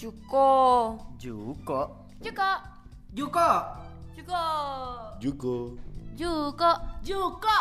Juko. 0.00 0.96
Juko. 1.20 2.08
Juko. 2.24 2.50
Juko. 3.12 3.48
Juko. 4.16 4.44
Juko. 5.20 5.76
Juko. 6.16 6.70
Juko. 7.04 7.56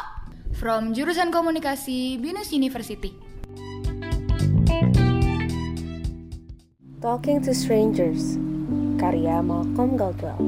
From 0.56 0.96
jurusan 0.96 1.36
komunikasi 1.36 2.16
Binus 2.16 2.56
University. 2.56 3.12
Talking 7.04 7.44
to 7.44 7.52
Strangers, 7.52 8.40
karya 8.96 9.44
Malcolm 9.44 10.00
Gladwell. 10.00 10.40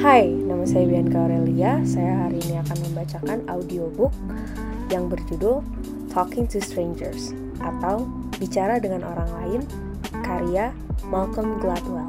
Hai, 0.00 0.32
nama 0.32 0.64
saya 0.64 0.88
Bianca 0.88 1.28
Aurelia. 1.28 1.76
Saya 1.84 2.24
hari 2.24 2.40
ini 2.40 2.56
akan 2.64 2.78
membacakan 2.88 3.44
audiobook 3.52 4.16
yang 4.88 5.12
berjudul 5.12 5.60
Talking 6.08 6.48
to 6.48 6.56
Strangers 6.56 7.36
atau 7.60 8.08
Bicara 8.40 8.80
dengan 8.80 9.04
Orang 9.04 9.28
Lain, 9.36 9.60
karya 10.24 10.72
Malcolm 11.04 11.60
Gladwell. 11.60 12.08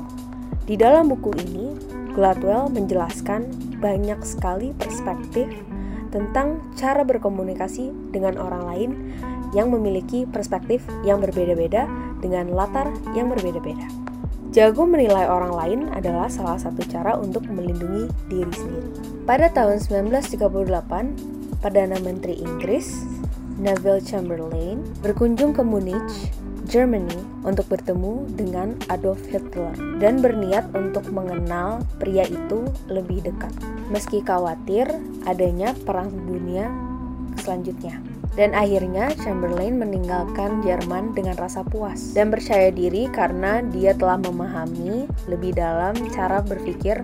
Di 0.64 0.80
dalam 0.80 1.12
buku 1.12 1.36
ini, 1.44 1.76
Gladwell 2.16 2.72
menjelaskan 2.72 3.48
banyak 3.84 4.20
sekali 4.24 4.72
perspektif 4.76 5.52
tentang 6.10 6.64
cara 6.80 7.04
berkomunikasi 7.04 7.92
dengan 8.16 8.40
orang 8.40 8.64
lain 8.66 8.92
yang 9.56 9.72
memiliki 9.72 10.28
perspektif 10.28 10.84
yang 11.08 11.24
berbeda-beda 11.24 11.88
dengan 12.20 12.52
latar 12.52 12.90
yang 13.14 13.32
berbeda-beda. 13.32 13.88
Jago 14.56 14.88
menilai 14.90 15.28
orang 15.28 15.54
lain 15.54 15.80
adalah 15.94 16.32
salah 16.32 16.58
satu 16.58 16.82
cara 16.88 17.14
untuk 17.20 17.46
melindungi 17.46 18.10
diri 18.32 18.54
sendiri. 18.56 18.90
Pada 19.28 19.52
tahun 19.52 19.84
1938, 19.84 21.62
Perdana 21.62 22.00
Menteri 22.02 22.40
Inggris, 22.42 23.06
Neville 23.60 24.02
Chamberlain, 24.02 24.82
berkunjung 25.04 25.52
ke 25.52 25.62
Munich, 25.62 26.32
Germany 26.68 27.16
untuk 27.48 27.72
bertemu 27.72 28.28
dengan 28.36 28.76
Adolf 28.92 29.24
Hitler 29.32 29.72
dan 30.04 30.20
berniat 30.20 30.68
untuk 30.76 31.08
mengenal 31.16 31.80
pria 31.96 32.28
itu 32.28 32.68
lebih 32.92 33.24
dekat. 33.24 33.56
Meski 33.88 34.20
khawatir 34.20 34.92
adanya 35.24 35.72
perang 35.88 36.12
dunia 36.28 36.68
selanjutnya. 37.40 38.04
Dan 38.36 38.54
akhirnya 38.54 39.10
Chamberlain 39.18 39.82
meninggalkan 39.82 40.62
Jerman 40.62 41.16
dengan 41.18 41.40
rasa 41.40 41.66
puas 41.66 42.14
dan 42.14 42.30
percaya 42.30 42.70
diri 42.70 43.10
karena 43.10 43.66
dia 43.66 43.98
telah 43.98 44.20
memahami 44.22 45.10
lebih 45.26 45.58
dalam 45.58 45.96
cara 46.14 46.44
berpikir 46.44 47.02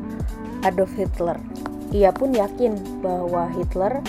Adolf 0.62 0.94
Hitler. 0.94 1.40
Ia 1.90 2.14
pun 2.14 2.36
yakin 2.36 3.02
bahwa 3.02 3.50
Hitler 3.56 4.04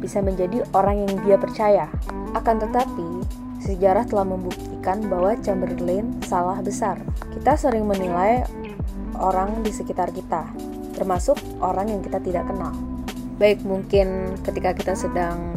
bisa 0.00 0.24
menjadi 0.24 0.64
orang 0.72 1.04
yang 1.04 1.14
dia 1.26 1.36
percaya. 1.36 1.86
Akan 2.32 2.56
tetapi, 2.62 3.24
sejarah 3.60 4.04
telah 4.08 4.24
membuktikan 4.24 4.73
bahwa 4.84 5.32
Chamberlain 5.40 6.20
salah 6.28 6.60
besar. 6.60 7.00
Kita 7.32 7.56
sering 7.56 7.88
menilai 7.88 8.44
orang 9.16 9.64
di 9.64 9.72
sekitar 9.72 10.12
kita, 10.12 10.44
termasuk 10.92 11.40
orang 11.64 11.88
yang 11.88 12.00
kita 12.04 12.20
tidak 12.20 12.44
kenal. 12.44 12.76
Baik 13.40 13.64
mungkin 13.64 14.36
ketika 14.44 14.76
kita 14.76 14.92
sedang 14.92 15.56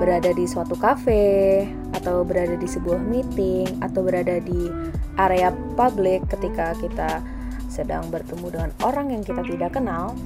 berada 0.00 0.32
di 0.32 0.48
suatu 0.48 0.74
kafe 0.76 1.64
atau 1.96 2.24
berada 2.24 2.56
di 2.56 2.68
sebuah 2.68 3.00
meeting 3.00 3.80
atau 3.84 4.00
berada 4.04 4.40
di 4.40 4.68
area 5.16 5.52
publik 5.76 6.24
ketika 6.32 6.72
kita 6.80 7.20
sedang 7.68 8.08
bertemu 8.08 8.46
dengan 8.48 8.70
orang 8.80 9.12
yang 9.12 9.22
kita 9.24 9.44
tidak 9.44 9.76
kenal, 9.76 10.16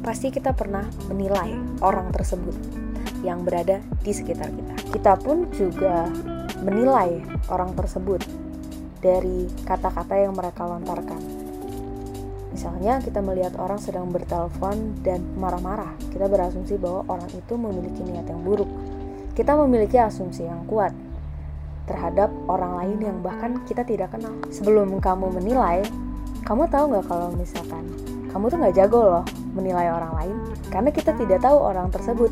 pasti 0.00 0.32
kita 0.32 0.56
pernah 0.56 0.88
menilai 1.08 1.52
orang 1.84 2.08
tersebut 2.16 2.56
yang 3.20 3.42
berada 3.44 3.82
di 4.00 4.12
sekitar 4.14 4.48
kita. 4.48 4.74
Kita 4.94 5.12
pun 5.20 5.50
juga 5.52 6.08
menilai 6.62 7.22
orang 7.50 7.74
tersebut 7.74 8.22
dari 8.98 9.46
kata-kata 9.62 10.14
yang 10.18 10.34
mereka 10.34 10.66
lontarkan. 10.66 11.20
Misalnya 12.50 12.98
kita 12.98 13.22
melihat 13.22 13.54
orang 13.62 13.78
sedang 13.78 14.10
bertelepon 14.10 14.98
dan 15.06 15.22
marah-marah, 15.38 15.94
kita 16.10 16.26
berasumsi 16.26 16.74
bahwa 16.74 17.06
orang 17.06 17.30
itu 17.30 17.54
memiliki 17.54 18.02
niat 18.02 18.26
yang 18.26 18.42
buruk 18.42 18.66
kita 19.38 19.54
memiliki 19.54 19.94
asumsi 19.94 20.50
yang 20.50 20.66
kuat 20.66 20.90
terhadap 21.86 22.26
orang 22.50 22.74
lain 22.74 22.98
yang 22.98 23.16
bahkan 23.22 23.62
kita 23.70 23.86
tidak 23.86 24.10
kenal. 24.10 24.34
Sebelum 24.50 24.98
kamu 24.98 25.30
menilai, 25.30 25.86
kamu 26.42 26.66
tahu 26.66 26.90
nggak 26.90 27.06
kalau 27.06 27.30
misalkan 27.38 27.86
kamu 28.34 28.50
tuh 28.50 28.58
nggak 28.58 28.74
jago 28.74 29.00
loh 29.06 29.24
menilai 29.54 29.94
orang 29.94 30.12
lain 30.18 30.36
karena 30.74 30.90
kita 30.90 31.14
tidak 31.16 31.38
tahu 31.40 31.54
orang 31.54 31.88
tersebut 31.88 32.28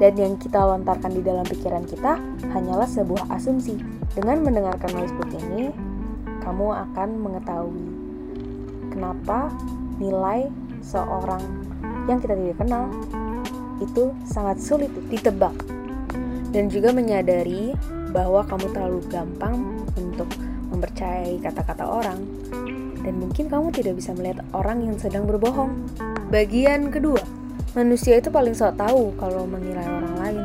dan 0.00 0.12
yang 0.16 0.34
kita 0.40 0.60
lontarkan 0.60 1.12
di 1.12 1.22
dalam 1.24 1.44
pikiran 1.44 1.84
kita 1.84 2.16
hanyalah 2.52 2.88
sebuah 2.88 3.28
asumsi. 3.34 3.76
Dengan 4.12 4.44
mendengarkan 4.44 4.92
noise 4.92 5.14
book 5.16 5.32
ini, 5.32 5.72
kamu 6.44 6.68
akan 6.68 7.08
mengetahui 7.22 7.86
kenapa 8.92 9.48
nilai 9.96 10.52
seorang 10.84 11.40
yang 12.10 12.18
kita 12.20 12.34
tidak 12.34 12.56
kenal 12.60 12.92
itu 13.80 14.12
sangat 14.28 14.58
sulit 14.60 14.90
ditebak 15.08 15.54
dan 16.52 16.68
juga 16.68 16.92
menyadari 16.92 17.72
bahwa 18.12 18.44
kamu 18.44 18.66
terlalu 18.76 19.00
gampang 19.08 19.56
untuk 19.96 20.28
mempercayai 20.68 21.40
kata-kata 21.40 21.84
orang 21.88 22.20
dan 23.02 23.14
mungkin 23.18 23.50
kamu 23.50 23.74
tidak 23.74 23.98
bisa 23.98 24.14
melihat 24.14 24.44
orang 24.54 24.86
yang 24.86 24.96
sedang 25.00 25.26
berbohong. 25.26 25.74
Bagian 26.30 26.92
kedua, 26.92 27.20
manusia 27.72 28.20
itu 28.20 28.28
paling 28.28 28.52
sok 28.52 28.76
tahu 28.76 29.16
kalau 29.16 29.48
menilai 29.48 29.84
orang 29.84 30.14
lain. 30.20 30.44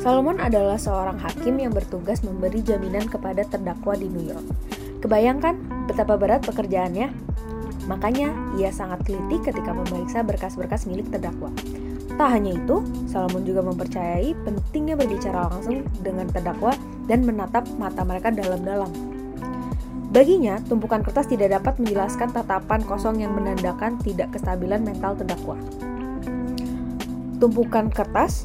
Solomon 0.00 0.40
adalah 0.40 0.80
seorang 0.80 1.20
hakim 1.20 1.60
yang 1.60 1.74
bertugas 1.74 2.24
memberi 2.24 2.64
jaminan 2.64 3.04
kepada 3.04 3.44
terdakwa 3.44 3.92
di 3.98 4.08
New 4.08 4.24
York. 4.24 4.46
Kebayangkan 5.04 5.86
betapa 5.90 6.16
berat 6.16 6.40
pekerjaannya? 6.46 7.12
Makanya 7.84 8.32
ia 8.56 8.70
sangat 8.70 9.04
teliti 9.04 9.50
ketika 9.50 9.74
memeriksa 9.74 10.22
berkas-berkas 10.24 10.86
milik 10.88 11.10
terdakwa. 11.10 11.50
Tak 12.14 12.28
hanya 12.36 12.54
itu, 12.54 12.84
Salomon 13.10 13.42
juga 13.42 13.64
mempercayai 13.64 14.36
pentingnya 14.44 14.94
berbicara 14.94 15.50
langsung 15.50 15.84
dengan 16.04 16.28
terdakwa 16.28 16.72
dan 17.08 17.26
menatap 17.26 17.66
mata 17.80 18.04
mereka 18.06 18.30
dalam-dalam. 18.30 18.92
Baginya, 20.10 20.58
tumpukan 20.66 21.06
kertas 21.06 21.30
tidak 21.30 21.54
dapat 21.60 21.80
menjelaskan 21.80 22.34
tatapan 22.34 22.82
kosong 22.82 23.22
yang 23.22 23.32
menandakan 23.32 23.94
tidak 24.02 24.34
kestabilan 24.34 24.82
mental 24.82 25.14
terdakwa. 25.16 25.54
Tumpukan 27.40 27.88
kertas 27.88 28.44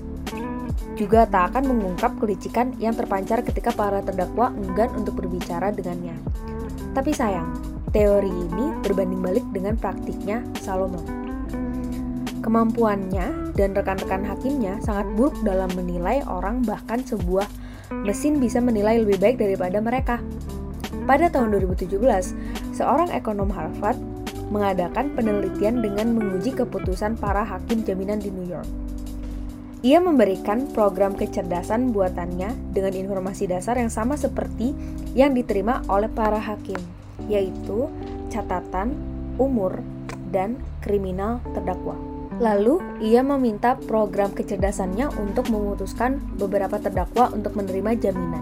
juga 0.96 1.28
tak 1.28 1.52
akan 1.52 1.76
mengungkap 1.76 2.16
kelicikan 2.16 2.72
yang 2.80 2.96
terpancar 2.96 3.44
ketika 3.44 3.76
para 3.76 4.00
terdakwa 4.00 4.56
enggan 4.56 4.88
untuk 4.96 5.20
berbicara 5.20 5.76
dengannya. 5.76 6.16
Tapi 6.96 7.12
sayang, 7.12 7.52
teori 7.92 8.32
ini 8.32 8.72
berbanding 8.80 9.20
balik 9.20 9.46
dengan 9.52 9.76
praktiknya 9.76 10.40
Salomon. 10.64 11.04
Kemampuannya 12.40 13.52
dan 13.60 13.76
rekan-rekan 13.76 14.24
hakimnya 14.24 14.80
sangat 14.80 15.12
buruk 15.20 15.36
dalam 15.44 15.68
menilai 15.76 16.24
orang 16.24 16.64
bahkan 16.64 17.04
sebuah 17.04 17.50
mesin 18.08 18.40
bisa 18.40 18.64
menilai 18.64 19.04
lebih 19.04 19.20
baik 19.20 19.38
daripada 19.42 19.84
mereka. 19.84 20.24
Pada 21.04 21.28
tahun 21.28 21.52
2017, 21.60 22.00
seorang 22.72 23.12
ekonom 23.12 23.52
Harvard 23.52 24.00
mengadakan 24.54 25.12
penelitian 25.18 25.82
dengan 25.82 26.16
menguji 26.16 26.54
keputusan 26.54 27.18
para 27.18 27.42
hakim 27.42 27.82
jaminan 27.84 28.22
di 28.22 28.30
New 28.30 28.46
York. 28.46 28.85
Ia 29.86 30.02
memberikan 30.02 30.66
program 30.74 31.14
kecerdasan 31.14 31.94
buatannya 31.94 32.74
dengan 32.74 32.90
informasi 32.98 33.46
dasar 33.46 33.78
yang 33.78 33.94
sama 33.94 34.18
seperti 34.18 34.74
yang 35.14 35.38
diterima 35.38 35.86
oleh 35.86 36.10
para 36.10 36.42
hakim, 36.42 36.82
yaitu 37.30 37.86
catatan, 38.34 38.98
umur, 39.38 39.86
dan 40.34 40.58
kriminal 40.82 41.38
terdakwa. 41.54 41.94
Lalu, 42.42 42.82
ia 42.98 43.22
meminta 43.22 43.78
program 43.78 44.34
kecerdasannya 44.34 45.22
untuk 45.22 45.54
memutuskan 45.54 46.18
beberapa 46.34 46.82
terdakwa 46.82 47.30
untuk 47.30 47.54
menerima 47.54 48.10
jaminan. 48.10 48.42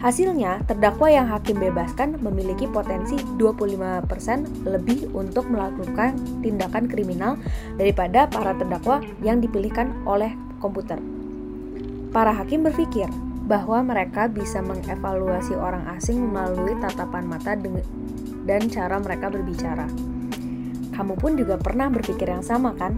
Hasilnya, 0.00 0.64
terdakwa 0.64 1.12
yang 1.12 1.28
hakim 1.28 1.60
bebaskan 1.60 2.16
memiliki 2.24 2.64
potensi 2.64 3.20
25% 3.36 4.08
lebih 4.64 5.12
untuk 5.12 5.52
melakukan 5.52 6.16
tindakan 6.40 6.88
kriminal 6.88 7.36
daripada 7.76 8.24
para 8.24 8.56
terdakwa 8.56 9.04
yang 9.20 9.38
dipilihkan 9.38 9.92
oleh 10.08 10.32
komputer. 10.62 11.02
Para 12.14 12.30
hakim 12.30 12.62
berpikir 12.62 13.10
bahwa 13.50 13.82
mereka 13.82 14.30
bisa 14.30 14.62
mengevaluasi 14.62 15.58
orang 15.58 15.90
asing 15.98 16.22
melalui 16.22 16.78
tatapan 16.78 17.26
mata 17.26 17.58
dan 18.46 18.62
cara 18.70 19.02
mereka 19.02 19.26
berbicara. 19.28 19.90
Kamu 20.92 21.18
pun 21.18 21.34
juga 21.34 21.58
pernah 21.58 21.90
berpikir 21.90 22.30
yang 22.30 22.44
sama 22.44 22.76
kan? 22.78 22.94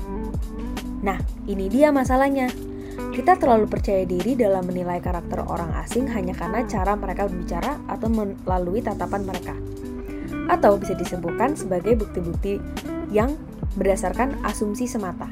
Nah, 1.01 1.17
ini 1.49 1.73
dia 1.73 1.89
masalahnya. 1.95 2.53
Kita 2.95 3.39
terlalu 3.39 3.67
percaya 3.67 4.07
diri 4.07 4.35
dalam 4.35 4.67
menilai 4.67 4.99
karakter 5.03 5.43
orang 5.43 5.71
asing 5.83 6.07
hanya 6.11 6.35
karena 6.35 6.63
cara 6.67 6.95
mereka 6.95 7.27
berbicara 7.27 7.79
atau 7.91 8.07
melalui 8.11 8.83
tatapan 8.83 9.23
mereka. 9.23 9.55
Atau 10.51 10.79
bisa 10.79 10.95
disebutkan 10.99 11.55
sebagai 11.55 11.99
bukti-bukti 11.99 12.59
yang 13.11 13.35
berdasarkan 13.79 14.43
asumsi 14.47 14.87
semata. 14.91 15.31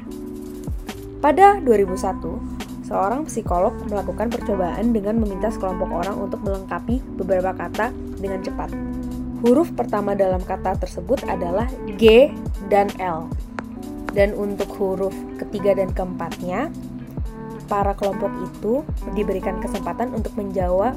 Pada 1.23 1.55
2001, 1.63 2.83
seorang 2.83 3.23
psikolog 3.31 3.71
melakukan 3.87 4.27
percobaan 4.27 4.91
dengan 4.91 5.15
meminta 5.23 5.47
sekelompok 5.47 5.87
orang 6.03 6.19
untuk 6.19 6.43
melengkapi 6.43 6.99
beberapa 7.15 7.55
kata 7.55 7.95
dengan 8.19 8.43
cepat. 8.43 8.67
huruf 9.43 9.71
pertama 9.75 10.15
dalam 10.15 10.39
kata 10.43 10.75
tersebut 10.79 11.23
adalah 11.27 11.67
G 11.99 12.31
dan 12.67 12.91
L. 12.99 13.31
Dan 14.11 14.35
untuk 14.35 14.67
huruf 14.75 15.15
ketiga 15.39 15.75
dan 15.75 15.95
keempatnya, 15.95 16.67
para 17.71 17.95
kelompok 17.95 18.31
itu 18.43 18.83
diberikan 19.15 19.63
kesempatan 19.63 20.11
untuk 20.11 20.35
menjawab 20.35 20.95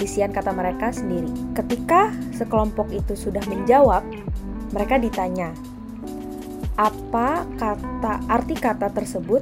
isian 0.00 0.32
kata 0.32 0.56
mereka 0.56 0.88
sendiri. 0.92 1.28
Ketika 1.52 2.12
sekelompok 2.32 2.92
itu 2.92 3.16
sudah 3.16 3.44
menjawab, 3.48 4.04
mereka 4.76 5.00
ditanya, 5.00 5.56
apa 6.76 7.48
kata 7.56 8.24
arti 8.28 8.52
kata 8.56 8.92
tersebut 8.92 9.40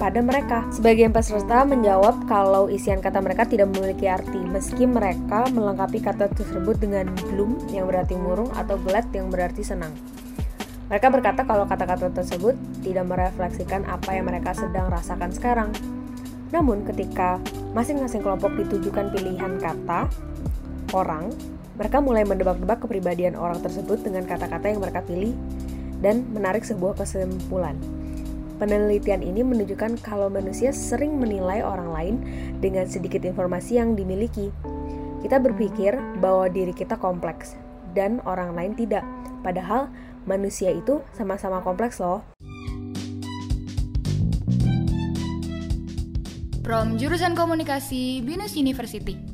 pada 0.00 0.24
mereka. 0.24 0.64
Sebagian 0.72 1.12
peserta 1.12 1.68
menjawab 1.68 2.24
kalau 2.24 2.72
isian 2.72 3.04
kata 3.04 3.20
mereka 3.20 3.44
tidak 3.44 3.68
memiliki 3.76 4.08
arti, 4.08 4.40
meski 4.40 4.88
mereka 4.88 5.44
melengkapi 5.52 6.00
kata 6.00 6.32
tersebut 6.32 6.80
dengan 6.80 7.12
bloom 7.28 7.60
yang 7.68 7.84
berarti 7.84 8.16
murung 8.16 8.48
atau 8.56 8.80
glad 8.80 9.04
yang 9.12 9.28
berarti 9.28 9.60
senang. 9.60 9.92
Mereka 10.88 11.12
berkata 11.12 11.44
kalau 11.44 11.68
kata-kata 11.68 12.08
tersebut 12.16 12.56
tidak 12.80 13.04
merefleksikan 13.06 13.84
apa 13.86 14.16
yang 14.16 14.26
mereka 14.26 14.56
sedang 14.56 14.88
rasakan 14.88 15.30
sekarang. 15.30 15.70
Namun 16.50 16.82
ketika 16.82 17.38
masing-masing 17.76 18.24
kelompok 18.24 18.56
ditujukan 18.56 19.12
pilihan 19.14 19.60
kata 19.60 20.10
orang, 20.96 21.30
mereka 21.78 22.02
mulai 22.02 22.26
mendebak-debak 22.26 22.82
kepribadian 22.82 23.38
orang 23.38 23.62
tersebut 23.62 24.02
dengan 24.02 24.26
kata-kata 24.26 24.66
yang 24.66 24.82
mereka 24.82 25.04
pilih 25.04 25.36
dan 26.02 26.26
menarik 26.34 26.66
sebuah 26.66 26.98
kesimpulan. 26.98 27.99
Penelitian 28.60 29.24
ini 29.24 29.40
menunjukkan 29.40 30.04
kalau 30.04 30.28
manusia 30.28 30.68
sering 30.68 31.16
menilai 31.16 31.64
orang 31.64 31.96
lain 31.96 32.14
dengan 32.60 32.84
sedikit 32.84 33.24
informasi 33.24 33.80
yang 33.80 33.96
dimiliki. 33.96 34.52
Kita 35.24 35.40
berpikir 35.40 35.96
bahwa 36.20 36.44
diri 36.52 36.76
kita 36.76 37.00
kompleks 37.00 37.56
dan 37.96 38.20
orang 38.28 38.52
lain 38.52 38.76
tidak, 38.76 39.00
padahal 39.40 39.88
manusia 40.28 40.76
itu 40.76 41.00
sama-sama 41.16 41.64
kompleks 41.64 42.04
loh. 42.04 42.20
From 46.60 47.00
jurusan 47.00 47.32
komunikasi 47.32 48.20
Binus 48.20 48.60
University. 48.60 49.29